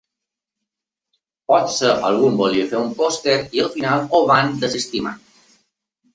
[1.51, 5.17] Potser algú en volia fer un pòster i al final ho van desestimar.